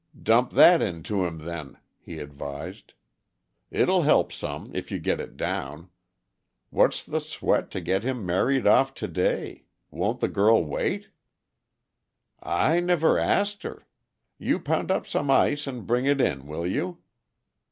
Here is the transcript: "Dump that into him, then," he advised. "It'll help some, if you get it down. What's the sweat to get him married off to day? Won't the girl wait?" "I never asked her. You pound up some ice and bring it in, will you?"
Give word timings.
"Dump 0.23 0.49
that 0.53 0.81
into 0.81 1.25
him, 1.25 1.37
then," 1.45 1.77
he 1.99 2.17
advised. 2.17 2.95
"It'll 3.69 4.01
help 4.01 4.31
some, 4.33 4.71
if 4.73 4.89
you 4.91 4.97
get 4.97 5.19
it 5.21 5.37
down. 5.37 5.91
What's 6.71 7.03
the 7.03 7.21
sweat 7.21 7.69
to 7.69 7.79
get 7.81 8.03
him 8.03 8.25
married 8.25 8.65
off 8.65 8.95
to 8.95 9.07
day? 9.07 9.65
Won't 9.91 10.19
the 10.19 10.27
girl 10.27 10.65
wait?" 10.65 11.09
"I 12.41 12.79
never 12.79 13.19
asked 13.19 13.61
her. 13.61 13.85
You 14.39 14.59
pound 14.59 14.89
up 14.89 15.05
some 15.05 15.29
ice 15.29 15.67
and 15.67 15.85
bring 15.85 16.07
it 16.07 16.19
in, 16.19 16.47
will 16.47 16.65
you?" 16.65 16.97